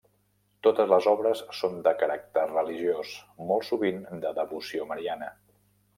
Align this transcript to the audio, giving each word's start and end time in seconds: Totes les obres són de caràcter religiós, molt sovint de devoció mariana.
Totes 0.67 0.87
les 0.93 1.07
obres 1.11 1.43
són 1.57 1.75
de 1.89 1.93
caràcter 2.03 2.47
religiós, 2.53 3.11
molt 3.51 3.69
sovint 3.71 4.01
de 4.25 4.33
devoció 4.43 4.89
mariana. 4.95 5.33